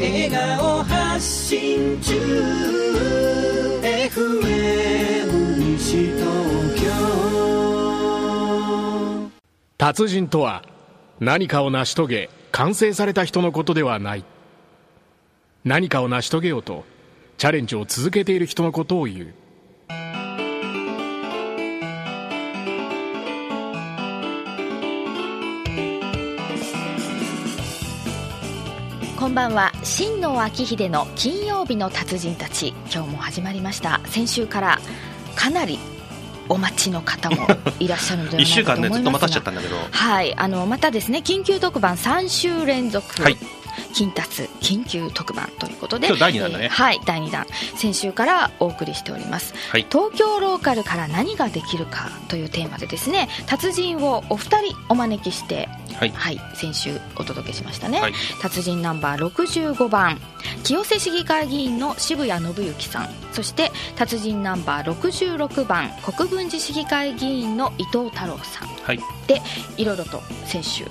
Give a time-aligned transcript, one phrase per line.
[0.00, 2.14] 笑顔発信中。
[3.82, 6.22] FM 西東
[6.80, 6.88] 京
[9.76, 10.62] 達人とは
[11.18, 14.24] 何かを成し遂げ完成された人のことではない。
[15.64, 16.84] 何かを成し遂げようと
[17.36, 19.34] チャレンジを続けている人のことを言う。
[29.18, 29.72] こんばんは。
[29.88, 34.02] 新野明秀の金曜日の達人たち今日も始まりました。
[34.04, 34.78] 先週から
[35.34, 35.78] かなり
[36.50, 37.46] お待ちの方も
[37.80, 38.98] いらっしゃるのではない1週かと思いますが。
[38.98, 39.76] 間ねずっと待たしちゃったんだけど。
[39.90, 43.38] はいあのまたですね緊急特番3週連続、はい
[43.92, 46.06] 金達緊急特番ということで。
[46.06, 46.64] 今日第二弾だね。
[46.64, 47.46] えーはい第2弾。
[47.76, 49.86] 先週からお送りしております、はい。
[49.90, 55.68] 東京ローカルから何ができるかというテーマでですね達人をお二人お招きして
[55.98, 56.10] はい。
[56.10, 58.12] はい、先週お届けしましたね、はい。
[58.40, 60.20] 達人ナンバー65番。
[60.62, 63.08] 清瀬市議会議員の渋谷信之さん。
[63.32, 65.90] そして達人ナンバー66番。
[66.04, 68.68] 国分寺市議会議員の伊藤太郎さん。
[68.68, 69.00] はい。
[69.26, 69.42] で
[69.76, 70.84] いろいろと先週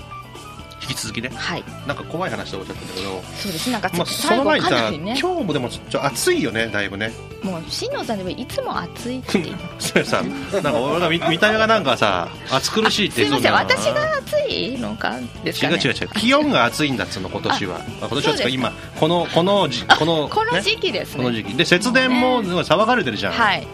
[0.82, 1.30] 引き続きね。
[1.34, 1.64] はい。
[1.88, 3.24] なんか怖い話で終わっちゃったんだけど。
[3.36, 3.72] そうです。
[3.72, 5.18] なんかまあ、その前にさ、ね。
[5.20, 7.12] 今日もでもちょっと暑いよねだいぶね。
[7.44, 9.44] もう新野さんでもいつも暑いって。
[9.80, 13.24] それさなんか俺が見見た目がなんかさ暑苦しいって。
[13.24, 13.54] すいません。
[13.54, 15.76] 私が暑いのかですかね。
[15.76, 16.10] 違う違う違う。
[16.20, 17.78] 気温が暑いんだっつうの今年は。
[17.78, 20.30] あ今年はつか今このこのじこのね。
[20.30, 21.24] この時期ですね。
[21.24, 21.54] この時期。
[21.56, 23.68] で節電も騒がれてるじゃん、はい。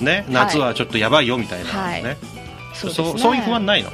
[0.00, 2.02] ね夏はちょっとやばいよみたいな、はい。
[2.02, 2.16] ね。
[2.74, 3.08] そうですね。
[3.08, 3.90] そうそういう不安ないの？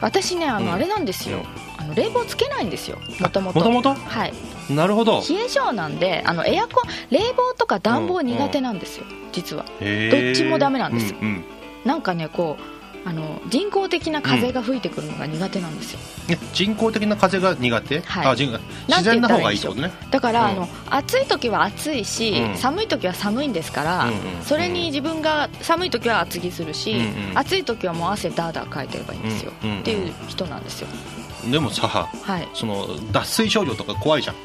[0.00, 0.72] 私ねあの、うん。
[0.72, 1.44] あれなんですよ。
[1.44, 4.32] あの冷房つけないんですよもともともとはい。
[4.70, 5.22] なるほど。
[5.28, 9.64] 冷え性なんであのエアコン冷房とか暖房苦手なんですよ、実は。
[9.80, 10.26] へー。
[10.26, 11.44] どっちもダメなんですうんうん。
[11.84, 18.26] なんかねこうあの人工的な風が吹いてくるのが苦手なんですよ、ね人工的な風が苦手、はい。
[18.26, 19.92] あ人自然な方がいいってことね。
[20.10, 20.50] だから、うん。
[20.50, 22.56] あの暑い時は暑いし、うん。
[22.56, 27.38] 寒い時は寒いんですから、うんうんそれに自分が寒い時は厚着するし、うんうん。
[27.38, 29.80] 暑い時はもう汗ダーダーかいてればいいんですよ、うんうんうん。
[29.82, 30.88] っていう人なんですよ
[31.50, 32.48] でもさはい。
[32.54, 34.36] その脱水症状とか怖いじゃん。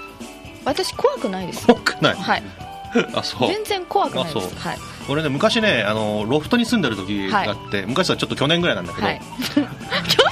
[0.65, 1.65] 私怖くないです。
[1.65, 2.15] 怖くない？
[2.15, 2.43] はい。
[3.15, 3.47] あそう。
[3.47, 4.59] 全然怖くないです。
[4.59, 4.77] はい。
[5.09, 9.21] 俺ね昔ねあのロフトに住んでる時があって、昔はちょっと去年ぐらいなんだけど、はい。
[9.53, 9.61] 去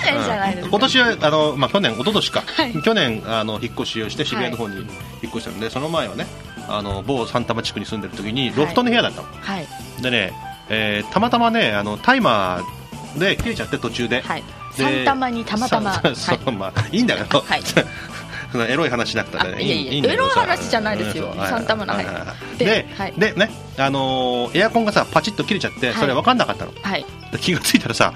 [0.04, 0.64] 年じゃないです。
[0.64, 2.82] か、今年はあの、まあ、去年一昨年か、はい。
[2.84, 4.88] 去年あの引っ越しをして渋谷の方に引っ
[5.30, 6.28] 越したので、その前はね
[6.68, 9.68] あの某三多摩地区に住んでる時にロフトの部屋だったの、はい。
[10.02, 10.34] でね、
[10.70, 14.22] えーたまたまねあのタイマーで切れちゃって途中で、
[14.78, 15.94] はいで三玉にたまたま。
[15.94, 16.56] さそうはい。
[16.56, 17.62] まあいいんだけど、はい。
[18.52, 19.56] そのエロい話だったらね。
[19.58, 20.00] あいえいえ。
[20.00, 20.30] んだけど。
[20.30, 21.26] さエロい話じゃないですよ。
[21.28, 21.48] うんそう。
[21.48, 23.14] 三玉のはいはいでではい。
[23.18, 27.06] でねあのーエアコンがさパチッと切れちゃってそれ分かんなかったの、はい。
[27.32, 28.14] で気がついたらさ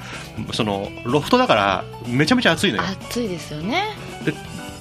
[0.53, 2.83] そのロフトだからめちゃめちゃ暑いのよ。
[3.09, 3.83] 暑いですよね。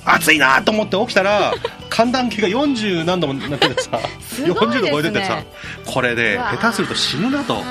[0.04, 1.52] 暑いなと思って起きたら
[1.88, 4.02] 寒暖計が40何度もなっててさね。
[4.38, 5.42] 40度超えててさ
[5.86, 7.62] これで下手すると死ぬなと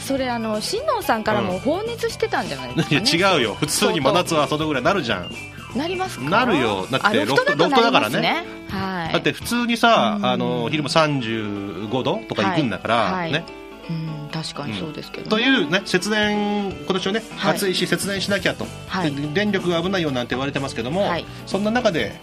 [0.00, 3.02] それあの新能さんからも放熱してたんじゃないですか、ね。
[3.02, 3.54] いや違うよ。
[3.54, 5.30] 普通に真夏はそのぐらいなるじゃん。
[5.76, 6.24] なりますか？
[6.24, 6.86] なるよ。
[6.90, 8.44] だってあロフトロフトだからね。
[8.68, 9.12] はい。
[9.12, 10.26] だって普通にさうん。
[10.26, 13.32] あの昼も35度とか行くんだから、はい。
[13.32, 13.44] ね。
[13.88, 15.30] うん確かにそうですけど、ね。
[15.30, 17.54] というね節電今年はね、はい。
[17.54, 19.14] 暑いし節電しなきゃと、はい。
[19.14, 21.26] で電力が危ないよなんて言われてますけども、はい。
[21.46, 22.20] そんな中で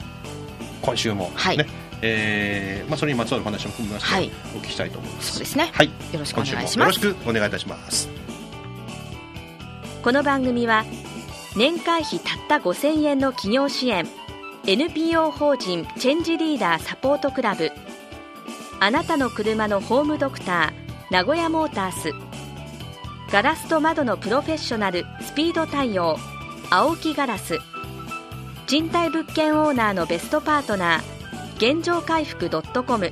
[0.81, 1.57] 今週もね、はい
[2.02, 4.31] えーまあ、それにまつわる話も含めまして、はい。
[4.56, 5.31] お聞きしたいと思います。
[5.31, 5.69] そうですね。
[5.74, 5.88] はい。
[5.88, 6.80] よろしくお願いします。
[6.80, 8.09] よろしくお願いいたします。
[10.03, 10.86] この番組は
[11.57, 14.07] 年会費たった5000円の企業支援
[14.66, 17.72] NPO 法人チェンジリーダーサポートクラブ
[18.80, 22.12] あなたの車のホームドクター名古屋モータース
[23.31, 26.18] ガラスと窓のプロフェッショナルスピード対応
[26.69, 27.57] 青木ガラス
[28.68, 31.16] 賃貸物件オーナーのベストパートナー
[31.57, 32.50] 現状回復
[32.84, 33.12] .com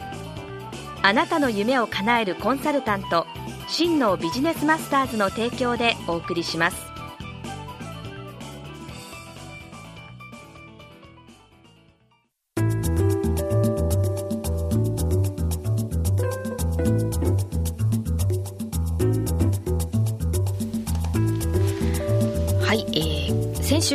[1.02, 3.26] あなたの夢を叶えるコンサルタント
[3.68, 6.95] 真のビジネスマスターズの提供でお送りします。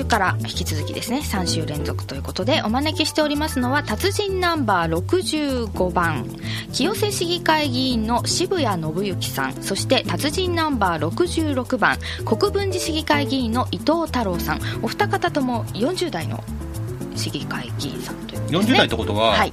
[0.01, 4.99] 週から引き続きですね3週連続ということでお招きしておりますのは達人ナンバー
[5.69, 6.27] 65番
[6.73, 16.43] 清瀬市議会議員の渋谷信之さんそして達人ナンバー66番国分寺市議会議員の伊藤太郎さんお二方とも40代の
[17.17, 19.53] 市議会議員さんということです40ね代ってことは、はい。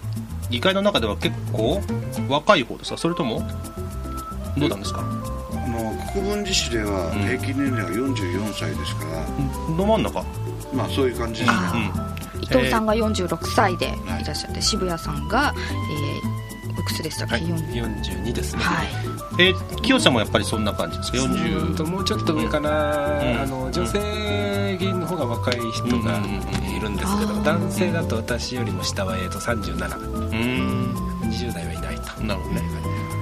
[0.49, 1.81] 議会の中では結構
[2.29, 2.97] 若い方ですか？
[2.97, 3.41] それとも
[4.57, 5.03] どうなんですか？
[6.21, 9.25] 国分寺市では平均年齢が44歳ですから、
[9.77, 10.23] ど真ん中。
[10.73, 11.57] まあそういう感じですね。
[11.57, 11.73] あ
[12.35, 12.43] うん。
[12.43, 13.89] 伊藤さんが46歳でい。
[14.25, 16.37] らっしゃって、渋谷さんが、えー
[16.77, 18.87] おいくつでしたっけ、はい、40 42ですね、はい。
[19.39, 21.23] えー、清さんもやっぱりそんな感じですか？
[21.23, 22.73] うん40ともうちょっと上かな、ん。
[23.41, 26.19] あの女性議員の方が若い人が
[26.77, 30.93] いるんですけど、うん男性だと私よりも下は、えー、と3720うん。
[31.53, 32.23] 代はいないと。
[32.23, 32.61] なるほどね、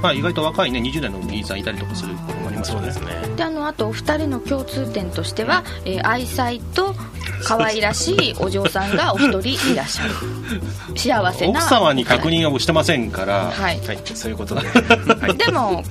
[0.02, 2.92] まあ、意外と若いね20代の議員さんいたりとかすることもありますよね。
[2.92, 3.36] そうですね。
[3.36, 6.96] であのあとお二人の共通点としては、えー愛妻と
[7.44, 10.14] 可愛らしいお嬢さんがお一人いらっしゃる。
[10.96, 13.80] 幸せな奥様に確認をしてませんから、はい。
[13.86, 14.00] はい。
[14.14, 15.84] そういうことで、はい、でも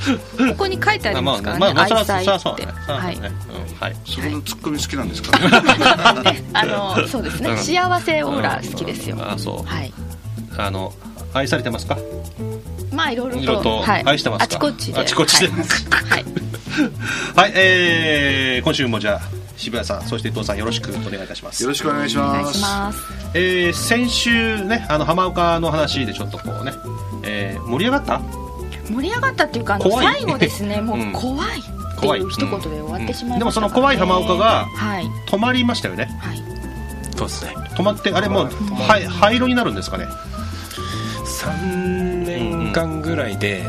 [0.51, 2.67] ここに書いてありますからね、愛そらそ妻って。
[2.93, 3.35] はいそうん
[3.81, 3.97] はい。
[4.05, 5.33] そこのツッコミ好きなんですか、
[6.55, 7.59] あのそうですね、うん。
[7.59, 9.69] 幸せオーラ好きですよ、あそう。
[9.69, 9.93] はい。
[10.57, 10.93] あの
[11.33, 11.99] 愛されてますか？
[12.95, 13.63] まあいろいろと。
[13.63, 14.45] とはい、愛してますか？
[14.45, 14.99] あちこちで。
[15.01, 15.49] あちこちで。
[15.49, 15.57] はい、
[16.11, 16.25] はい。
[17.37, 19.21] はいえー、今週もじゃあ
[19.57, 21.63] 渋谷さんそして伊藤さんよろしくお願いいたします。
[21.63, 22.59] よろしくお願いします。
[22.59, 22.99] します
[23.35, 26.73] えー先週ねあの浜岡の話でちょっとこうね、
[27.23, 28.21] えー盛り上がった？
[28.91, 30.81] 盛り上がったっていうか最後ですね。
[30.83, 31.13] もううん。
[31.13, 35.07] 怖いっていう一言で終わってしまいましたからねでもその怖い浜岡がはい。
[35.29, 36.09] 止まりましたよね。
[36.21, 36.43] はい。
[37.17, 37.55] そうですね。
[37.77, 38.51] 止まってあれもう
[38.89, 40.07] はい灰色になるんですかね。
[41.25, 43.63] 3年間ぐらいで、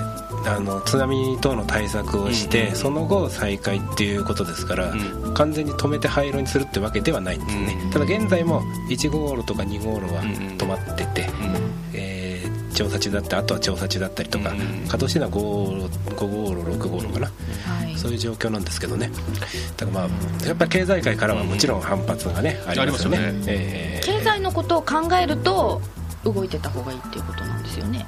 [0.47, 5.33] あの津波等の対策をして、うんその後再開っていうことですから、うん。
[5.33, 11.29] 完全に止めて灰色にするってわけではないんですね、うんただ現在も1号路とか2号路はうん止まってて、
[11.93, 17.97] えー調査中だったあとは調査中だったりとか、うん稼働してるのは 5, 5号路6号路かな、はい。
[17.97, 19.09] そういう状況なんですけどね。
[19.77, 20.13] だからま
[20.43, 23.17] あやっぱり経済界からはもちろん反発がね、ありますよね。
[23.47, 24.05] えー。
[24.05, 25.81] 経済のことを考えると
[26.25, 28.05] 動いてた方がいいっていうことなんですよね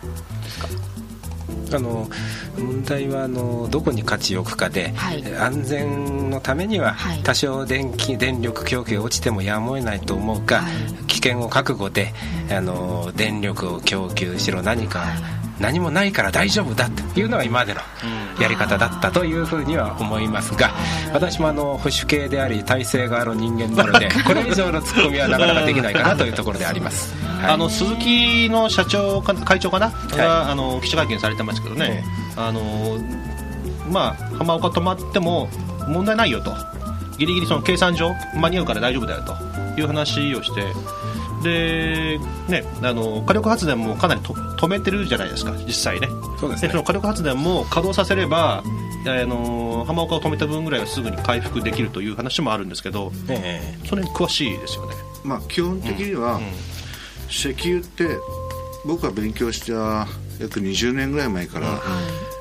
[1.73, 2.09] あの
[2.57, 5.35] 問題はあのどこに価値を置くかで、はい。
[5.35, 7.23] 安全のためにははい。
[7.23, 10.73] 多少電気電力供給が落ちてもやむを得ないと思うか、はい。
[11.07, 12.13] 危険を覚悟で
[12.49, 14.61] あの電力を供給しろ。
[14.61, 17.81] 何か、はい何もないから大丈夫だというのが今までの
[18.39, 20.71] やり方だったというふうには思いますが
[21.13, 27.51] 私もあの保守系であり体制がある人間なので これ以上のツッコミはなかなかできないかなというところであります、はい。
[27.53, 32.03] あの鈴木の社長か会長かな、があの記者会見されてますけどね、
[32.35, 32.97] あの
[33.89, 35.49] まあ、浜岡止まっても
[35.87, 36.53] 問題ないよと、
[37.17, 40.73] ギリギリその計算上間に合うから大丈夫だよという話をして、
[41.47, 46.07] でね、あの火力発電もかなりと止めてるじゃないですか、実際ね。
[46.39, 48.63] そうですねその火力発電も稼働させれば、
[49.05, 54.95] あの浜岡を止めた分ぐらいはすぐに回復できるという話もあるんですけど、えそれに詳しいですよね。
[55.23, 56.39] まあ基本的には、
[57.29, 58.07] 石油って
[58.85, 60.07] 僕が勉強した
[60.39, 61.81] 約20年ぐらい前から、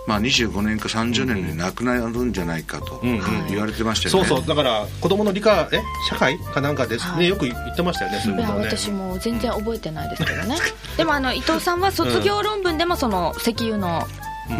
[0.06, 3.46] まあ、25年か30年でなくなるんじゃないかとうんうん。
[3.48, 4.46] 言われてましたよね、そうそう。
[4.46, 6.38] だから子供の理科え社会？
[6.38, 7.06] かなんかです。
[7.06, 7.28] ね、はい。
[7.28, 10.56] よく言ってましたよねそういう私も全然覚えてないですけどね。
[10.96, 14.06] でもあの伊藤さんは卒業論文でもその石油の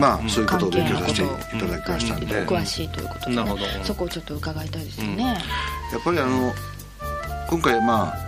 [0.01, 5.25] まあそういうことを勉強させていのことをただきましたんで、詳しいということで、なるほねど、そこをちょっと伺いたいですよね、
[5.93, 6.53] やっぱりあの
[7.49, 8.27] 今回まあ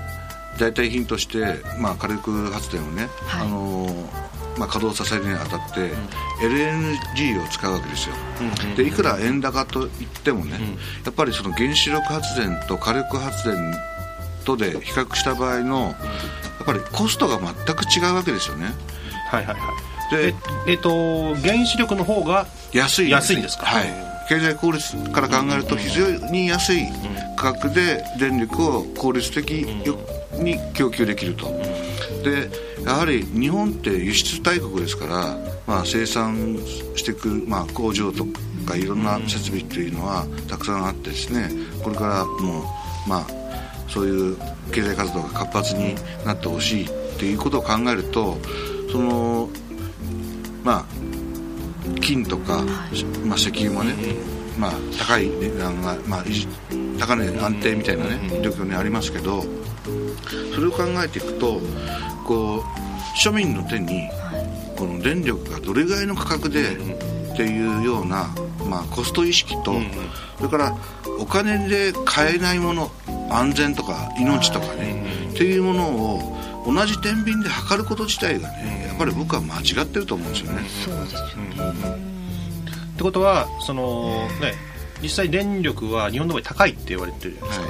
[0.59, 3.47] 代替品として、まあ、火力発電をね、はい。
[3.47, 3.89] あの
[4.59, 5.93] まあ、稼働させるにあたって、
[6.43, 8.15] LNG を使うわけですよ、
[8.77, 9.91] でいくら円高といっ
[10.23, 10.59] てもね、
[11.05, 13.75] やっぱりその原子力発電と火力発電
[14.45, 15.91] とで比較した場合のや
[16.63, 18.73] っぱりコストが全く違うわけですよね。
[19.31, 19.73] はいはいは
[20.13, 20.17] い。
[20.17, 20.35] で
[20.67, 23.67] えっと原子力の方が安い安いんですか？
[23.67, 24.09] はい。
[24.29, 26.87] 経済効率から考えると非常に安い
[27.37, 29.51] 価格で電力を効率的
[30.35, 31.47] に供給できると
[32.31, 32.51] で
[32.85, 36.59] やはり日本って輸出大国ですから、まあ、生産
[36.97, 38.25] していく、まあ、工場と
[38.67, 41.51] かいろんな設備っていうのはたくさんあってですね
[41.83, 43.27] これからもうまあ
[43.89, 44.37] そういう
[44.71, 45.95] 経済活動が活発に
[46.25, 48.37] なってほしいっていうことを考えると
[48.93, 49.49] その
[50.63, 50.85] まあ
[52.01, 52.65] 金とか、
[53.25, 53.95] まあ、石油もね、
[54.59, 56.25] まあ、高い値段が、まあ、
[56.99, 59.43] 高値安定みたいなね状況にありますけど
[60.55, 61.61] それを考えていくと
[62.29, 62.63] こう
[63.19, 64.11] 庶民の手に
[64.77, 68.29] この電力がどれぐらいの価格でっていうような、
[68.69, 69.73] まあ、コスト意識と
[70.37, 70.77] それから
[71.19, 72.91] お金で買えないもの
[73.31, 80.63] 安全とか命とかねっていうものを同じ天秤で測ること自体がねやっぱり僕は間違ってると思うんですよね。
[80.85, 81.79] そうですよね、
[82.93, 84.55] ってことはそのね
[85.01, 87.67] 実際電力は日本の場合高いって言われてるじゃないですか、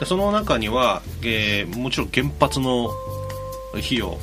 [0.00, 2.90] でその中には、えーもちろん原発の
[3.78, 4.18] 費用。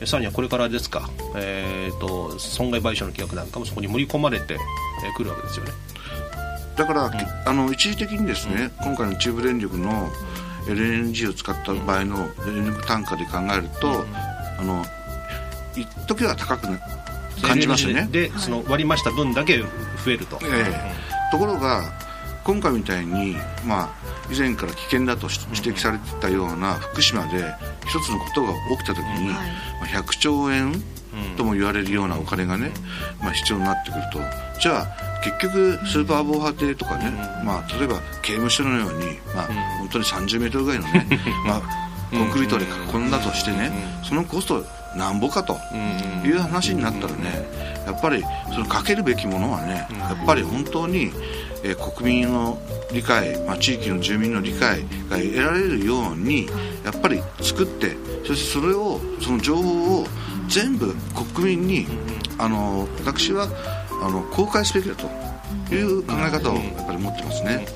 [0.00, 5.72] えさらにはこれからですか、えー、と損害賠償の金額なんかもそこに盛り込まれてえーくるわけですよね。
[6.76, 7.12] だから、
[7.44, 10.10] あの一時的にですね、今回の中部電力の、
[10.66, 14.04] LNG を使った場合の電力単価で考えると、
[14.58, 14.84] あの
[15.74, 16.78] 一時は高くな
[17.42, 18.08] 感じますよね。
[18.10, 19.66] でその割り増した分だけ増
[20.12, 21.32] えると、ええ。
[21.32, 21.82] ところが
[22.44, 23.90] 今回みたいに、まあ、
[24.32, 27.54] 以前から危険だとし指摘されてたような福島で
[27.86, 29.36] 一つのことが起きた時に、ま
[29.82, 30.82] あ、100兆円
[31.36, 32.72] とも言われるようなお金がね、
[33.20, 34.18] まあ、必要になってくると。
[34.58, 37.10] じゃあ結局スーパー防波堤とかね、
[37.44, 39.48] まあ、例えば刑務所のように、まあ、
[39.78, 41.06] 本当に30メートルぐらいのね、
[41.46, 41.81] まあ、
[42.12, 43.72] コンクリートで囲んだとしてね、
[44.04, 44.64] そのコスト
[44.94, 45.58] なんぼかと
[46.24, 47.48] いう話になったらね
[47.86, 51.10] やっぱりそのかけるべきものはねやっぱり本当に、
[51.64, 52.58] え国民の
[52.92, 56.46] 理解、まあ、地域の住民の理解が得られるように
[56.84, 60.06] やっぱり作ってそしてそれをその情報を
[60.48, 60.94] 全部
[61.34, 61.86] 国民に
[62.38, 63.48] あの私は
[64.02, 65.06] あの公開すべきだと
[65.74, 67.66] いう考え方をやっぱり持ってますね。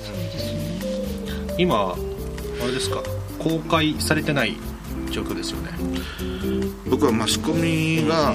[1.58, 3.02] 今あれですか
[3.46, 4.56] 公開されてない
[5.12, 5.70] 状況ですよね。
[6.90, 8.34] 僕はマスコミが、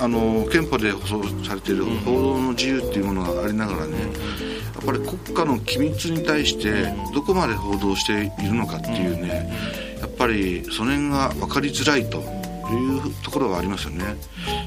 [0.00, 9.52] あの憲法で保障されている報道の自由っていうものがありながらね、やっぱり国家の機密に対してどこまで報道しているのかっていうね、
[10.00, 14.16] やっぱりその辺が分かりづらいというところはありますよね。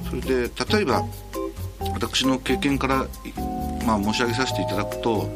[0.10, 1.04] それで例えば
[1.94, 3.08] 私の経験から、
[3.86, 5.28] まあ、申し上げさせていただくと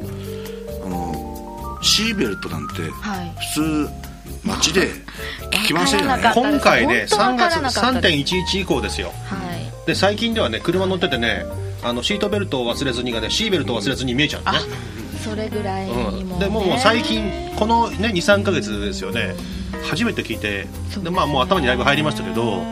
[0.86, 3.34] あのシーベルトなんてはい。
[3.56, 4.90] 普通街で
[5.52, 6.32] 聞きませんよね。
[6.34, 8.36] 今回ね3本当わから月なかったです。
[8.58, 9.12] 3.11以降ですよ。
[9.26, 9.88] はい。
[9.88, 11.46] で最近ではね車乗っててね
[11.84, 14.60] あのシートベルトを忘れずにがねシーベルトを忘れずに見えちゃうね。
[15.24, 15.94] それぐらいね。
[15.94, 19.36] うん、でもう最近この、ね、23か月ですよね。
[19.84, 20.68] 初めて聞いて
[21.04, 22.64] で、まあ、もう頭にだいぶ入りましたけど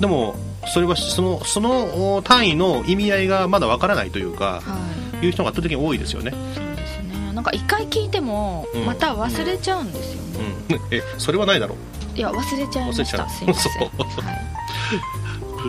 [0.00, 0.34] でも
[0.72, 4.78] それはそのそのお単位の意味合いがまだわからないというかは
[5.22, 5.26] い。
[5.26, 6.32] いう人が圧倒的に多いですよね
[7.34, 8.86] なんか一回聞いてもうん。
[8.86, 12.16] また忘れちゃうんですよね、うん、えそれはないだろう。
[12.16, 13.26] いや忘れちゃいまし忘れちゃう。
[13.26, 13.72] たすいません。
[13.72, 13.82] そう
[14.22, 14.40] はい。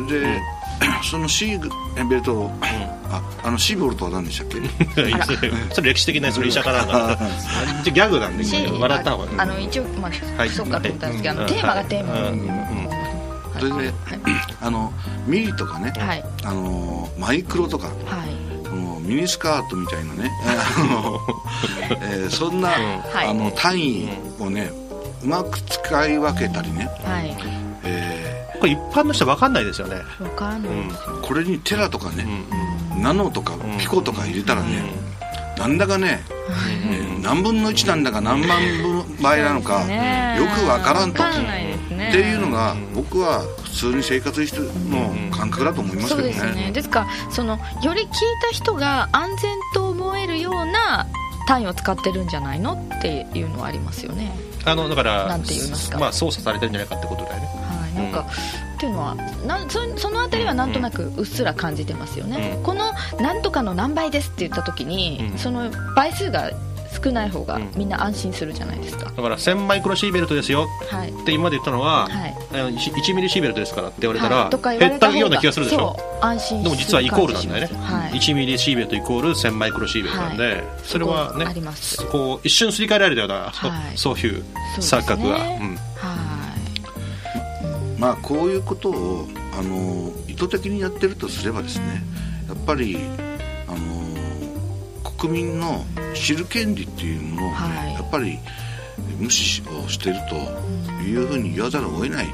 [0.07, 0.41] それで、
[1.03, 2.51] そのシーベルト、
[3.09, 4.61] ああのシーボルトは何でしたっけ？
[5.73, 7.17] それ歴史的なそれ医者かなんか
[7.83, 9.31] じゃギャグなんでし笑った方が。
[9.31, 10.49] いいあの一応まあ、はい。
[10.49, 11.47] そうかと思ったんですけど、あうん。
[11.47, 12.39] のテーマがテーマうん。
[12.39, 12.89] うん。
[13.71, 13.93] それで、
[14.61, 14.93] あの
[15.25, 16.23] ミリとかね、はい。
[16.43, 17.87] あのマイクロとか。
[17.87, 17.91] は
[18.25, 18.44] い
[19.05, 20.31] ミニスカートみたいなね。
[20.45, 21.19] あの、
[22.01, 22.75] えーそんな、は
[23.23, 23.27] い。
[23.27, 24.09] あの単位
[24.39, 24.71] をね
[25.23, 27.35] うまく使い分けたりね、はい。
[27.83, 29.95] えこれ一般の人わかんないですよね。
[30.19, 32.25] わからないですよ、ーこれにテラとかね、
[32.93, 34.83] うんナノとかピコとか入れたらね、
[35.57, 36.23] なんだかね、
[36.89, 40.35] えー何分の1なんだか何万分倍なのか、ね。
[40.37, 41.23] よくわからんと。
[41.23, 42.09] わかんないですね。
[42.09, 46.33] っていうのが僕は普通に生活してるの感覚だと思いますそうけどね。
[46.33, 46.71] ですね。
[46.71, 48.07] ですからそのより聞い
[48.41, 51.07] た人が安全と思えるような
[51.47, 54.31] 単位を使ってるんじゃないのっていうのはありますよね。
[54.65, 55.99] あのだからなんて言いますか。
[55.99, 57.47] まあ操作されてるんじゃないかってことだよね。
[57.47, 57.93] はい。
[57.93, 58.25] なんか、
[58.75, 62.63] っていうのはなんそそのあたりはなんとなくうっすら感じてますよね、うん。
[62.63, 65.37] このなんとかの何倍ですって言った時に、うん。
[65.37, 66.51] その倍数が
[67.05, 67.71] 少ない方がうん。
[67.75, 70.67] みんな安心するじゃないですか、だから1000マイクロシーベルトですよ。
[70.89, 71.09] はい。
[71.09, 72.35] って今まで言ったのは、はい。
[72.53, 74.49] あの 1, ミリシーベルトですからって言われたら、はい。
[74.49, 75.95] とか言わ減ったたような気がするでしょ？
[75.97, 78.11] そう安心でも実はイコールなんだよね、はい。
[78.13, 80.63] 1ミリシーベルトイコール1000マイクロシーベルトなんで、はい。
[80.83, 82.07] それはねそこあります。
[82.07, 83.97] こう一瞬すり替えられたような、はい。
[83.97, 84.43] そういう
[84.79, 85.77] 錯覚が、うん。
[85.95, 86.15] は
[87.97, 87.99] い。
[87.99, 92.03] まあこういうことをあの意図的にやってるとすればですね
[92.47, 92.99] やっぱり
[95.17, 97.93] 国民の知る権利っていうものをね、はい。
[97.93, 98.37] やっぱり
[99.19, 100.35] 無視をしていると
[101.03, 102.27] いうふうに言わざるを得ない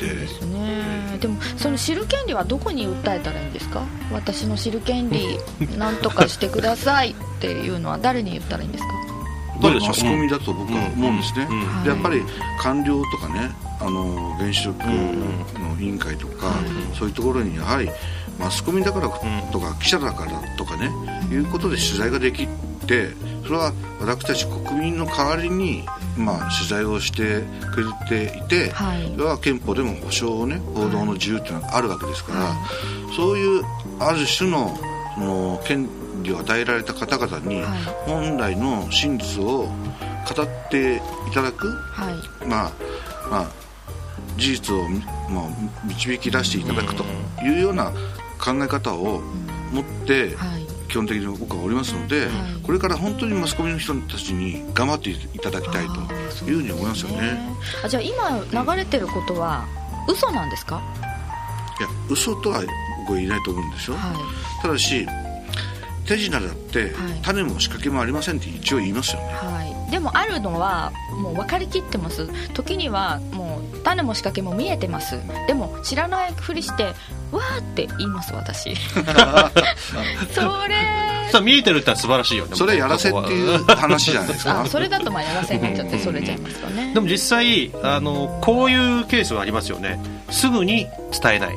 [0.00, 1.18] でですね。
[1.20, 3.82] でもその知る権利はどこに訴えたらいいんですか？
[4.12, 5.38] 私の知る権利
[5.76, 8.90] なんとかしてくださいっていうのは誰に言ったらいいんですか？
[9.60, 9.88] どうでしょう？
[9.88, 12.22] マスコミだと僕は思うんですね、うんうんでやっぱり
[12.60, 16.52] 官僚とかねあの原子力の委員会とか、
[16.98, 17.88] そういうところにやはり
[18.38, 19.08] マスコミだから
[19.52, 20.90] とか記者だからとかね
[21.30, 22.46] いうことで取材ができ
[22.86, 23.10] て
[23.48, 25.82] それは私たち国民の代わりに、
[26.16, 27.42] まあ、取材をして
[27.72, 29.10] くれていて、はい。
[29.12, 32.54] それは憲法でも保障をね報道の自由っていうのがあるわけですから、
[33.16, 33.62] そういう
[33.98, 34.76] ある種の
[35.14, 35.88] その権
[36.22, 37.82] 利を与えられた方々に、はい。
[38.06, 39.70] 本来の真実を語
[40.42, 41.00] ってい
[41.32, 42.46] ただく、はい。
[42.46, 42.72] まあ
[43.30, 43.50] まあ、
[44.36, 44.88] 事実を、
[45.30, 45.48] まあ、
[45.86, 47.04] 導き出していただくと
[47.42, 47.92] いうような
[48.38, 49.22] 考え方を
[49.72, 52.30] 持って、はい基本的に僕はおりますので、はい。
[52.62, 57.38] これから本当にマスコミの人たちに頑張っていただきたいというふうに思いますよね。
[57.84, 59.66] あじゃあ今流れてることは
[60.08, 60.82] 嘘なんですか？
[61.78, 62.62] いや嘘とは
[63.00, 64.12] 僕は言えないと思うんですよ、は
[64.62, 65.06] ただし
[66.06, 66.92] 手品だってはい。
[67.22, 69.90] 種も仕掛けもありませんって一応言いますよね、いはい。
[69.90, 72.28] でもあるのはもう分かりきってます。
[72.54, 75.18] 時にはもう種も仕掛けも見えてます。
[75.46, 76.94] でも知らないふりして
[77.32, 78.74] 「わー」って言います私。
[80.32, 80.76] それ。
[81.30, 82.56] さあ見えてるってのは素晴らしいよね。
[82.56, 84.60] それやらせっていう話じゃないですか？
[84.62, 86.92] あそれだとまあやらせになっちゃってそれちゃいますかね。
[86.94, 90.00] でも実際あのこういうケースはありますよね。
[90.30, 90.86] すぐに
[91.20, 91.50] 伝えない。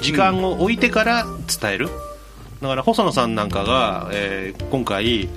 [0.00, 1.26] 時間を置いてから
[1.60, 1.88] 伝える、
[2.62, 5.28] だから細野さんなんかが、えー今回、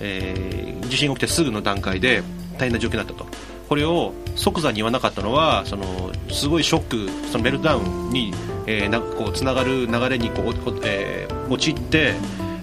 [0.00, 2.22] えー地震が起きてすぐの段階で
[2.56, 3.26] 大変な状況になったと
[3.68, 8.32] これを即座に言わなかったのはそのすごいショックそのメルトダウンに、
[8.66, 10.46] えーなんかこうつながる流れにこう、
[10.84, 12.14] えー陥って、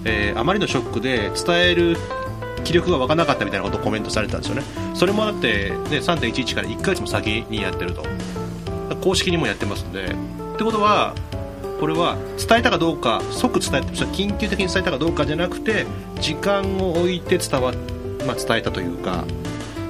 [0.04, 1.98] えーあまりのショックで伝える
[2.64, 4.64] 気力が湧かなかったみたいなことをコメントされたんですよね。
[4.96, 8.04] それもあって、ね、3.11から1ヶ月も先にやってると。
[9.02, 10.06] 公式にもやってますんで。
[10.06, 11.14] ってことは
[11.80, 15.86] これは伝えたかどうか即伝えた緊急的に伝えたかどうかじゃなくて
[16.20, 17.74] 時間を置いて伝わ、
[18.26, 19.26] まあ、伝えたというか。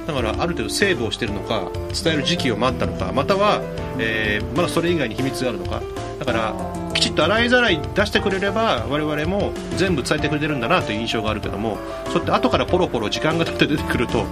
[0.06, 1.68] だからある程度セーブをしてるのか
[2.02, 3.60] 伝える時期を待ったのかまたは、
[3.98, 5.82] えーまだそれ以外に秘密があるのか。
[6.18, 6.54] だから
[6.94, 14.24] きちっと洗いざらい出してくれれば我々も全部伝えてくれてるんだなという印象があるけどもそうやって後からポロポロ時間が経って出てくると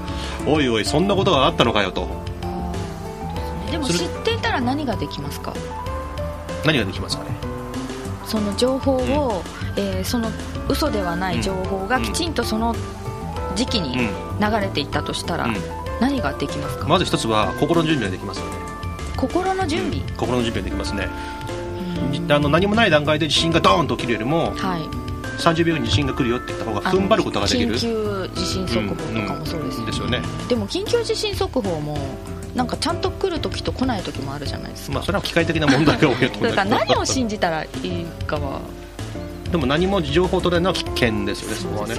[0.46, 2.08] おいおいそんなことがあったのかよと。
[3.70, 5.52] でも知っていたら何ができますか？
[6.64, 7.30] 何ができますかね？
[8.24, 9.42] その情報を、
[9.76, 10.30] えーその
[10.66, 12.02] 嘘ではない情報がうん。
[12.04, 12.74] きちんとその
[13.54, 15.56] 時期に流れていったとしたら、うん。
[16.00, 18.52] 何ができますか、まず一つは心の準備ができますよね。
[19.16, 21.08] 心の準備、心の準備ができますね。
[22.16, 22.32] うん。
[22.32, 24.82] あの何もない段階で地震がドーンと起きるよりもはい。
[25.38, 27.74] 30秒後に地震が来るよって言った方が踏ん張ることができる。
[27.74, 30.22] 緊急地震速報とかもそうですよね,、ですよね。
[30.48, 31.98] でも緊急地震速報も
[32.54, 36.52] なんかちゃんと来る時と来ない時もあるじゃないですか、まあそれは機械的な問題が多いと思う。
[36.52, 38.60] ん だから何を信じたらいいかは。
[39.50, 41.94] でも何も情報を取れないのは危険ですよねそこはね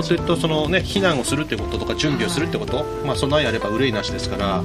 [0.00, 4.62] ですよねうんもうそれとそのね避難をするってこととか準備をするってこと、まあ備えあれば憂いなしですから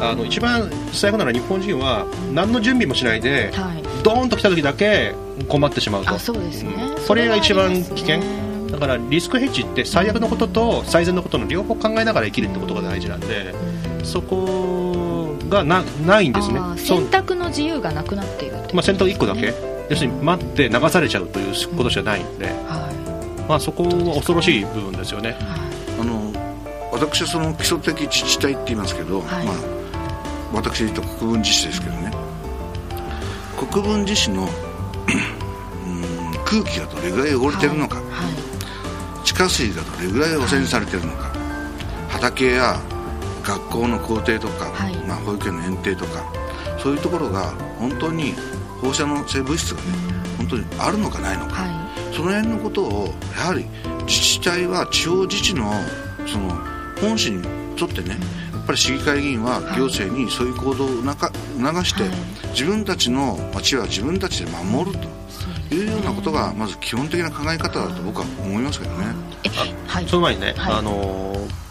[0.00, 3.82] あの一番最悪なのは日本人は何の準備もしないではい。
[4.02, 5.14] ドーンと来た時だけ
[5.48, 6.10] 困ってしまうと。
[6.10, 7.06] あそうですね、うん。
[7.06, 8.18] これが一番危険。
[8.18, 13.54] ねだからリスクヘッジって最悪のことと最善のことの両方考えながら生きるってことが大事なんで
[14.02, 16.58] そこがなないんですね。
[16.78, 22.90] 選択の自由がなくなっているまあ、選択1個だけ、ね要するに待って流されちゃうということしかないんで、は
[23.48, 25.36] まあ、そこは恐ろしい部分ですよね。
[26.00, 26.32] あの
[26.92, 29.46] 私はその基礎的自治体って言いますけど、はい。
[29.46, 29.56] まあ、
[30.52, 32.12] 私で言うと国分寺市ですけどね。
[33.56, 38.02] 国分寺市のうん空気がどれぐらい汚れてるのか、い。
[38.04, 39.24] はい。
[39.24, 41.32] 地下水がどれぐらい汚染されてるのか。
[42.08, 42.76] 畑や
[43.42, 44.96] 学校の校庭とか、はい。
[45.06, 46.42] まあ、保育園の園庭とか。
[46.82, 48.34] そういうところが本当に
[48.80, 49.88] 放射能性物質がね
[50.36, 51.71] 本当にあるのかないのか、は
[52.12, 53.66] その辺のことをやはり
[54.06, 55.72] 自治体は地方自治の
[56.26, 56.54] その
[57.00, 58.10] 本心にとってね
[58.52, 62.12] やっぱり市議会議員は行政にそういう行動を促促して、はい。
[62.52, 64.96] 自分たちの町は自分たちで守る
[65.68, 69.06] というようなことがまず基本的な考え方だと僕は思いますけどね。
[69.88, 70.06] はい。
[70.06, 70.74] その前にね、はい。
[70.74, 71.62] あのー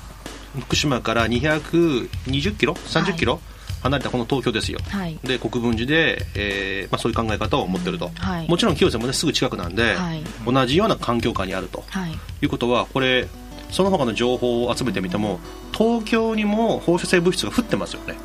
[0.60, 3.40] 福島から220キロ？30キロ？
[3.82, 5.18] 離れたこの東京ですよ、はい。
[5.24, 8.48] で国分寺で、えーまあ、そういう考え方を持ってると、はい。
[8.48, 10.24] もちろん清瀬もねすぐ近くなんで、はい。
[10.46, 11.84] 同じような環境下にあると。
[11.90, 12.12] はい。
[12.12, 13.28] いうことはこれ
[13.72, 15.40] その他の情報を集めてみても
[15.72, 18.16] 東京にも放射性物質が降ってますよね。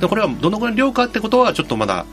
[0.00, 2.06] でこれはどのぐらいの量かってことはちょっとまだ、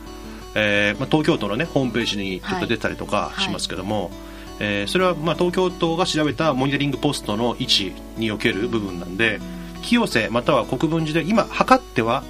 [0.54, 3.44] えーまあ、東京都の、ね、ホームページにちょっと出たりとかはい。
[3.44, 4.10] しますけども、
[4.58, 9.38] えーそれはまあ東京都が調べたモニタリングポストの位置における部分なんで
[9.82, 12.24] 清瀬または国分寺で今測っては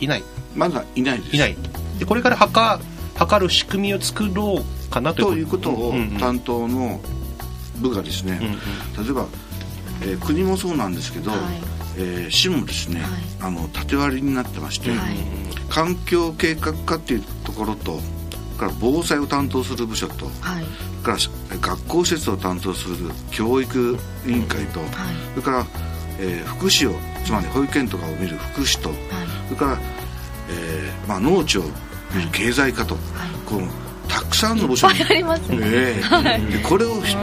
[0.00, 0.22] いない。
[0.54, 1.36] まだいないです。
[1.36, 1.56] いない。
[1.98, 2.82] でこれから測
[3.16, 5.34] 測る仕組みを作ろうかなとと。
[5.34, 7.00] いうことをうんうん担当の
[7.78, 8.44] 部がですね、う
[9.02, 9.26] ん例えば、
[10.02, 11.40] えー国もそうなんですけど、はい。
[11.96, 13.10] えー市もですね、はい。
[13.40, 14.98] あの縦割りになってまして、はい。
[15.68, 18.00] 環境計画課っていうところと
[18.58, 20.64] から防災を担当する部署とはい。
[21.04, 21.30] からし
[21.60, 22.96] 学校施設を担当する
[23.30, 24.88] 教育委員会と、はい。
[25.34, 25.66] それから、
[26.18, 28.98] えー福祉をつまり保育園とかを見る福祉とはい。
[29.48, 29.78] それから、
[30.50, 31.62] えーまあ、農地を
[32.14, 32.94] 見る経済課と、
[33.46, 35.06] こうたくさんの部署にね。
[35.50, 36.02] え
[36.40, 37.14] えでこれをひ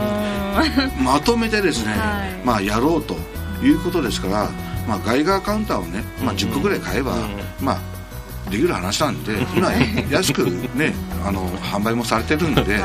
[1.02, 2.46] まとめてですね、はい。
[2.46, 3.14] まあ、やろうと
[3.62, 4.50] いうことですから、
[4.86, 7.14] まあ、外側カウンターをね、まあ、10個ぐらい買えば、
[7.60, 9.70] まあ、できる話なんで 今
[10.10, 10.44] 安く
[10.76, 10.94] ね
[11.26, 12.80] あの販売もされてるんで、はい。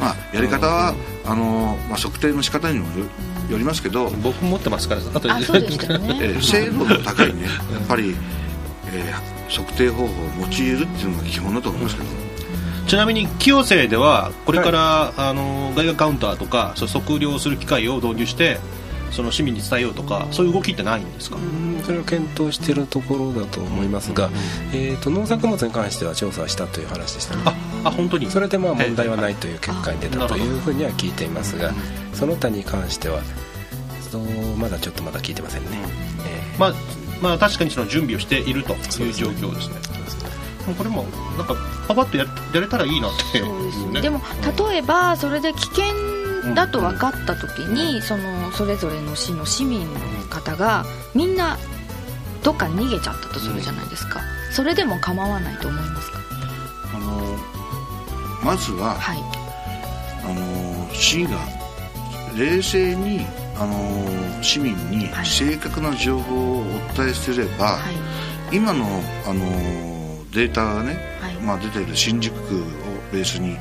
[0.00, 0.94] まあ、やり方は
[1.26, 3.04] あの、まあ、測定の仕方にもよ
[3.50, 6.18] よりますけど、僕持ってますからあとあそうでしたよね。
[6.22, 8.14] えー精度の高いねやっぱり、
[8.92, 10.08] えー測定方法を
[10.40, 12.08] 用いるっていうのが基本だと思いますけど、
[12.88, 18.58] ちなみに清瀬ではこれから、あの外貨カウンターとかそう測量する機械を導入して、
[19.12, 24.28] その市民に伝えようとかそういう動きってないんですか、うんそれを検討しているところだと思いますが、
[24.72, 27.42] えー、と農作物に関しては調査したという話でしたね。
[27.44, 28.28] ああ本当に？
[28.28, 31.72] それでまあ問題はないという結果に出たというふうには聞いていますが
[32.12, 33.20] その他に関しては
[34.10, 34.22] そう
[34.56, 35.78] まだちょっとまだ聞いてませんね、
[36.26, 36.74] えまあ
[37.22, 39.76] まあ確かにその準備をしているという状況ですね。
[40.76, 41.04] これも
[41.38, 41.54] なんか
[41.86, 43.40] パパッとややれたらいいなって
[43.92, 44.00] ね。
[44.00, 44.20] でも
[44.68, 45.84] 例えばそれで危険
[46.54, 51.58] だと分かった時にそのそれぞれの市の市民の方がみんな
[52.42, 54.20] どっかに逃げちゃったとするじゃないですか。
[54.52, 56.18] それでも構わないと思いますか？
[56.94, 57.36] あの
[58.44, 59.18] まずは、はい。
[60.24, 61.30] あの市が
[62.36, 65.26] 冷静にあの市民にはい。
[65.26, 66.64] 正確な情報をお
[66.96, 67.90] 伝えすれば、は
[68.52, 68.56] い。
[68.56, 68.84] 今の
[69.26, 69.44] あの
[70.30, 71.34] データがね、はい。
[71.36, 72.64] まあ、出ている新宿区を
[73.12, 73.56] ベースに、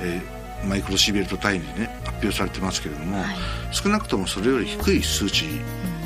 [0.00, 0.35] えー
[0.66, 3.36] マイクロシーベルト単位でね発表されてますけれども、はい。
[3.72, 5.44] 少なくともそれより低い数値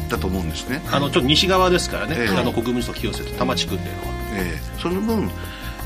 [0.08, 0.82] だと思うんですね。
[0.90, 2.28] あのちょっと西側ですからね、ええ。
[2.36, 5.30] あの国分寺と清瀬と多摩地区っていうのは、えーその分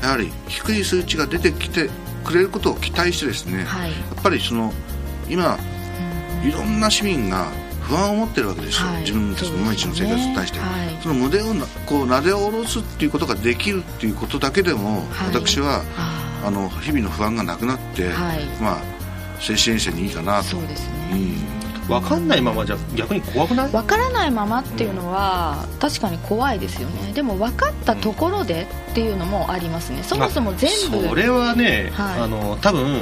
[0.01, 1.89] やはり低い数値が出てきて
[2.23, 3.91] くれることを期待してですね、はい。
[3.91, 4.71] やっぱりその
[5.29, 5.57] 今
[6.43, 7.47] いろんな市民が
[7.81, 9.01] 不安を持ってるわけですよ、はい。
[9.01, 10.59] 自分たちの毎日の生活に対して。
[10.59, 10.71] そ,、ね。
[10.71, 11.07] はい。
[11.07, 15.27] の胸をなこうなで下ろすっていうことができるっていうことだけでも、はい。
[15.33, 15.83] 私は
[16.45, 18.45] ああの日々の不安がなくなって、はい。
[18.61, 18.81] まあ
[19.39, 20.43] 精神衛生にいいかなと。
[20.43, 21.55] そうですうねん。
[21.87, 23.69] 分かんないままじゃ逆に怖くない？
[23.69, 27.13] 分からないままっていうのは確かに怖いですよね。
[27.13, 30.01] でも分かったところでっていうのもありますね。
[30.03, 32.21] そもそも全部それはね、はい。
[32.21, 33.01] あの多分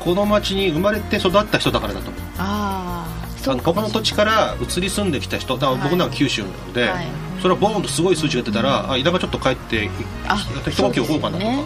[0.00, 2.22] この町に生まれて育った人だからだと思う。
[2.38, 3.06] あ
[3.46, 7.06] ああの他の土地から移り住んできた人だから僕なんか九州なので、はい。
[7.40, 9.90] それはボーンとすごい数値が出たら、あ田舎ちょっと帰ってい
[10.26, 11.52] あ一呼吸置こうかなとか。
[11.54, 11.64] そう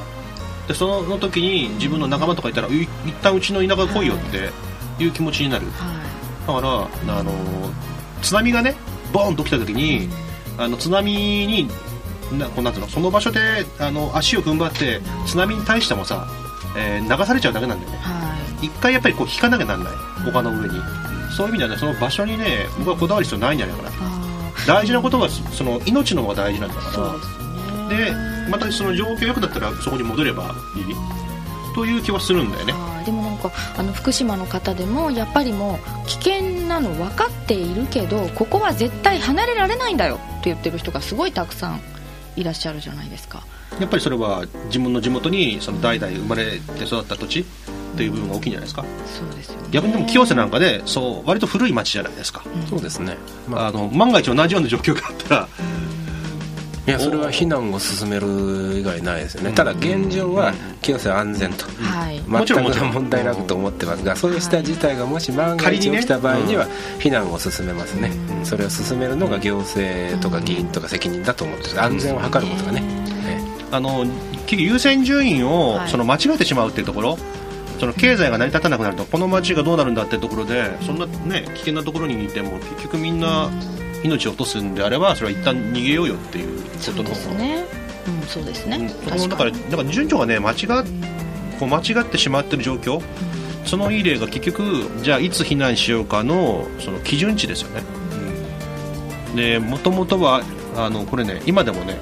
[0.70, 2.88] でその時に自分の仲間とかいたらい一
[3.22, 4.50] 旦うちの田舎来いよって
[5.02, 5.08] い。
[5.08, 6.00] う気持ちになる、は
[6.46, 6.60] だか
[7.08, 7.32] らあの
[8.22, 8.76] 津波がね
[9.12, 10.08] ボーンと来た時に
[10.56, 11.68] あの津波に
[12.38, 16.28] なこうなんていうのその場所であの足を踏ん張って津波に対してもさ、
[16.76, 17.96] えー流されちゃうだけなんだよね。
[17.96, 18.66] いはい。
[18.66, 19.92] 一回やっぱりこう引かなきゃなんない。
[20.28, 20.80] 丘の上に。
[21.36, 23.90] そういう意味ではねその場所にね僕はこだわる必要ないんじゃないかな。
[23.90, 27.12] あ大事なことはその命の方が大事なんだあから。
[27.14, 28.36] ですね。
[28.36, 30.94] でまたその状況良くなったらそこに戻ればいい？
[31.74, 32.74] という気はするんだよね。
[33.06, 41.80] でもなんかあの福島の方でもやっぱりもう危険なの分かっているけどここは絶対離れられないんだよって言ってる人がすごいたくさん
[42.36, 43.42] いらっしゃるじゃないですか。
[43.78, 47.44] やっぱりそれは自分の地元にその代々生まれて育った土地っ
[47.96, 48.84] ていう部分が大きいんじゃないですか？
[49.06, 49.68] そうですよね。
[49.70, 53.16] 逆にでも清瀬なんかでそう割と古い町じゃないですか、そうですね、
[53.48, 55.48] まあ、あの万が一同じような状況があったら
[56.90, 58.26] いやそれは避難を進める
[58.78, 59.52] 以外ないですよね。
[59.52, 61.66] ただ現状は清瀬は安全と。
[61.82, 62.20] はい。
[62.22, 62.92] もちろんもちろん。
[62.92, 66.66] 全く問題なくと思ってますがそうした事態がもし万が一起きた場合には
[66.98, 68.10] 避難を進めますね。
[68.44, 71.80] それを進めるのが行政とか議員とか責任だと思ってます。
[71.80, 72.82] 安全を図ることがね。
[73.26, 74.04] えあの
[74.46, 75.88] 結局優先順位をはい。
[75.88, 77.18] その間違えてしまうっていうところ、
[77.80, 83.50] その経済が成り立たなくなるとこの町がどうなるんだっていうところでそんなね危険なところにいても結局みんな
[84.02, 87.64] 命を落とすんであればそれは一旦逃げようよっていうこそうでとのすね。
[88.06, 88.88] うんそうですね、うん。
[88.88, 89.28] 確かに。
[89.28, 90.56] だからだから順調がね間違っ
[91.58, 93.02] こう間違ってしまってる状況。
[93.66, 97.82] そのいい例が結局じゃあいつ避難しようかのその基準値ですよね。
[99.36, 100.42] でもともとは
[100.76, 101.98] あのこれね今でもね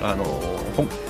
[0.00, 0.24] あの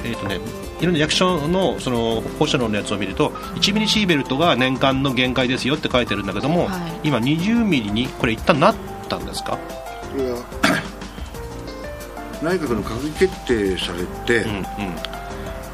[0.05, 0.41] えっ、とね
[0.81, 7.09] いろんな役所のその放射能のやつを見ると1ミリシーベルトが年間の限界ですよって書いてるんだけども、はい。
[7.09, 8.75] 今20ミリにこれ一旦なっ
[9.09, 9.82] たんですか、こ
[10.19, 10.45] れは
[12.43, 15.13] 内閣の閣議決定されて、うんうん。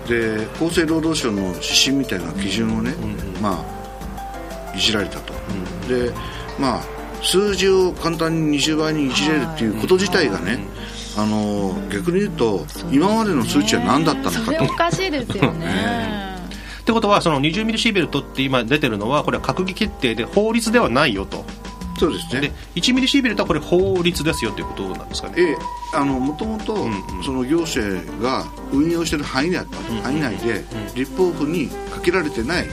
[0.09, 5.33] で厚生労働省の指針みたいな基準をね、んまあいじられたと、
[5.89, 6.13] で
[6.59, 6.83] まあ
[7.23, 10.61] 数字を簡単に20倍にいじれるっていうこと自体がね、
[11.17, 14.73] あの逆に言うと今までの数値は何だったのそれかと。
[14.73, 16.39] おかしいですよね。
[16.81, 21.45] ってことはその20ミリシーベルトって今出てるのはこれは閣議決定で法律ではないよと
[21.99, 22.41] そうですね。
[22.41, 25.35] で1ミリシーベルトはこれ法律ですよということなんですかね。
[25.39, 25.57] ええ
[25.95, 27.25] あのもともとんうん。
[27.25, 29.67] その行政が運用している範囲内
[30.03, 32.67] 範囲内で立法府にかけられてない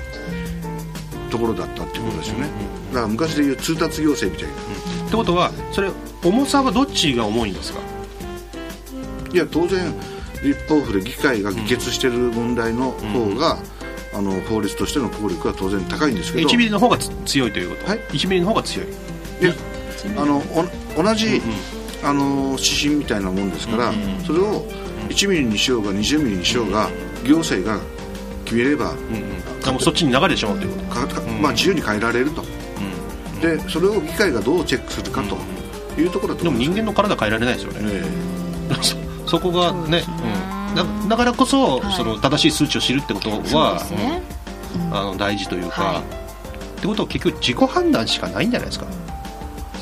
[1.29, 2.49] ところだったっていうことですよね。
[2.91, 5.07] だから昔でいう通達行政みたいな。
[5.07, 5.91] ってことはそれ
[6.23, 7.79] 重さはどっちが重いんですか？
[9.33, 9.93] いや当然
[10.43, 13.57] 立法府で議会が議決している問題の方が、
[14.13, 16.47] あの法律としての効力は当然高いんですけど。
[16.47, 17.99] 1ミリの方がつ強いということ、はい。
[18.11, 18.88] 1ミリの方が強い
[19.41, 19.53] いや
[20.17, 20.37] あの
[20.95, 21.41] お同じ、
[22.03, 23.93] あの指針みたいなもんですから、
[24.25, 24.65] それを
[25.09, 26.89] 1ミリにしようが20ミリにしようが、
[27.25, 27.81] 行政が
[28.45, 29.79] 決めれば、うんうん。
[29.79, 30.65] そっちに流れてしまうと。
[30.65, 32.43] いうことまあ、自由に変えられると、
[33.41, 35.37] でそれを議会がどうチェックするかと
[35.99, 38.03] いうところだとでも思います人間の体変えられないですよね、え
[38.81, 38.95] そ
[39.37, 40.03] そこがね
[40.69, 41.93] うん、だだからこそ、はい。
[41.95, 44.21] その正しい数値を知るってことはね、
[44.91, 45.97] あの大事というか、はい。
[46.77, 48.85] ってことは結局自己判断しかないんじゃないですか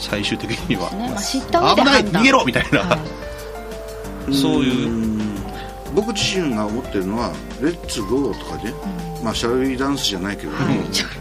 [0.04, 1.10] 最終的には、ね。
[1.10, 2.98] まあ、知った上で危ない逃げろみたいな、は
[4.30, 4.34] い。
[4.36, 4.90] そういう。
[4.90, 5.24] うん。
[5.96, 8.74] 僕自身が思ってるのは「レッツゴー」とかね、
[9.24, 10.78] まあシャルウィーダンスじゃないけども、はい。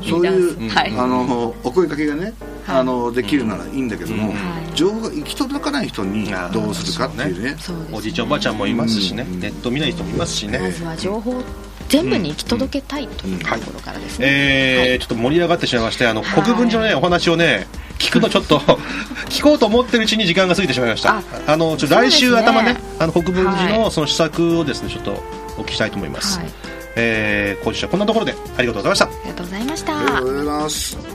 [0.08, 0.92] そういう、はい。
[0.96, 2.32] あのお声かけがね、
[2.66, 2.76] はい。
[2.78, 4.74] あのできるならいいんだけども、うん。
[4.74, 7.56] 情報が行き届かない人にどうするかっていうね。
[7.60, 9.40] そうですおじいちゃんおばあちゃんもいますしね、うん。
[9.40, 11.42] ネット見ない人もいますしね、まずは情報を
[11.88, 16.42] 全部に行き届けたいというところからですね、えーちょっと盛り上がってしまいましてあの、はい。
[16.42, 17.66] 国分寺のねお話をね
[18.02, 18.58] 聞くのちょっと
[19.30, 21.16] 聞こうと思ってるうちに時間が過ぎてしまいました。
[21.16, 25.22] ああのちょっと来週頭ねあの国分寺はのその施策をですねちょっと
[25.58, 26.48] お聞きしたいと思います、はい、
[26.96, 29.04] えー今週はこんなところでありがとうございました。
[29.04, 31.11] ありがとうございました、ありがとうございます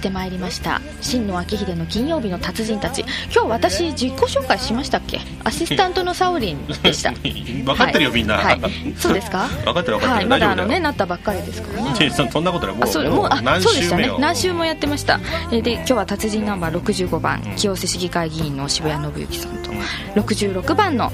[0.00, 0.80] してまいりました。
[1.02, 3.02] 真野明秀の金曜日の達人たち。
[3.32, 5.20] 今日私自己紹介しましたっけ？
[5.44, 7.12] アシスタントのサオリンでした。
[7.20, 8.20] 分かってるよ、はい。
[8.20, 8.60] みんな、はい、
[8.96, 9.46] そうですか？
[9.66, 10.38] 分かってる分かってる、はい。
[10.38, 12.10] まだあのねなったばっかりですからね。
[12.10, 12.76] そそんなことない。
[12.76, 14.20] もうあそうもうあ何そうでした週目よ、ね。
[14.22, 15.20] 何週もやってました。
[15.52, 19.70] えーで今日は達人ナンバー65番清瀬市議会議員の渋谷信之さんと。
[20.18, 21.12] 66番の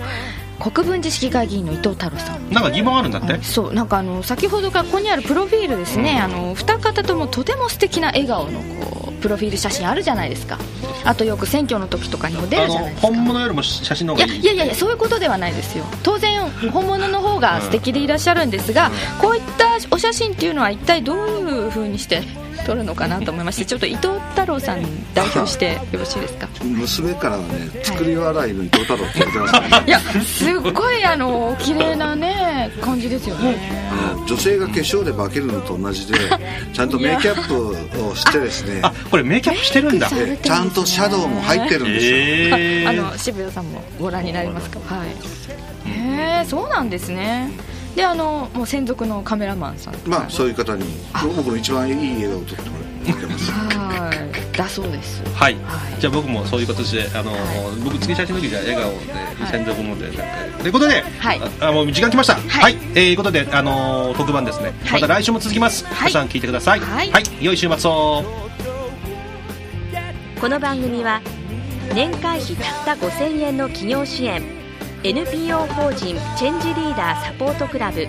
[0.58, 2.50] 国分寺市議会議員の伊藤太郎さん。
[2.50, 10.58] なんか疑問あるんだって、そうなんかあの先ほどからここにあるプロフィールですね、あの二方ともとても素敵な笑顔のこうプロフィール写真あるじゃないですか。
[11.04, 13.08] あとよく選挙の時とかにも出るじゃないですか。
[13.08, 15.84] 本物よりも写真の方がいいいやいやいやそういうことではないですよ。
[16.02, 16.40] 当然
[16.72, 22.22] 本物の方が素敵でいらっしゃるんですが、こういったお写真っていうのは一体どういう風にして
[22.66, 24.82] 撮るのかなと思いまして ちょっと伊藤太郎さん
[25.14, 26.48] 代表してよろしいですか？
[26.64, 29.84] 娘からはね作り笑いの伊藤太郎って言ってますからね。
[29.86, 33.86] いやすっごいあの綺麗なね感じですよね。
[34.26, 36.18] 女性が化粧で化けるのと同じで
[36.72, 40.38] ちゃんとメイキャップをしてですねあこれメイキャップしてるんだね。
[40.42, 42.88] ちゃんとシャドウも入ってるんですよ、えー。
[42.88, 44.78] あの渋谷さんもご覧になりますか？
[44.80, 45.08] はい。
[45.88, 47.50] へえそうなんですね。
[47.94, 49.94] であのもう専属のカメラマンさん。
[50.06, 50.84] まあそういう方に
[51.36, 53.50] 僕の一番いい笑顔を撮ってもらってます。
[53.50, 54.56] はい。
[54.56, 55.60] だそうですはい、は
[55.96, 56.00] い。
[56.00, 57.38] じゃあ僕もそういう形であの、は
[57.84, 60.22] 僕次写真の時じゃあ笑顔でい専属のでなんか
[60.60, 60.70] とい。
[60.70, 61.40] うことで、はい。
[61.60, 62.38] ああもう時間来ました。
[62.38, 62.40] い。
[62.40, 65.00] はい、えー、いうことであの特番ですね、はい。
[65.02, 66.08] また来週も続きます、はい。
[66.08, 66.80] 皆さん聞いてください。
[66.80, 67.10] はい。
[67.40, 68.24] 良い週末を
[70.40, 71.22] この番組は
[71.94, 74.42] 年会費たった5000円の企業支援
[75.02, 78.06] NPO 法人チェンジリーダーサポートクラブ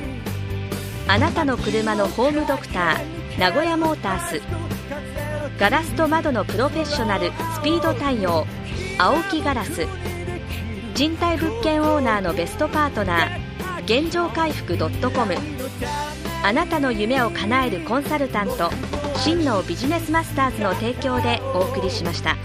[1.07, 4.41] あなたの車のホームドクター名古屋モータース
[5.57, 8.45] ガラスと窓のプロフェッショナルスピード対応
[8.99, 9.87] 青木ガラス
[10.95, 15.33] 賃貸物件オーナーのベストパートナー現状回復 .com
[16.43, 18.69] あなたの夢を叶えるコンサルタント
[19.17, 22.35] 真のビジネスマスターズの提供でお送りしました。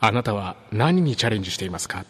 [0.00, 2.04] あなたは何にチャレンジしていますか？